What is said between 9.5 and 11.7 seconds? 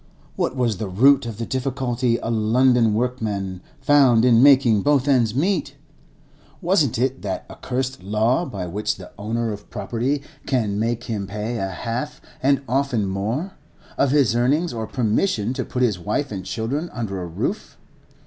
of property can make him pay a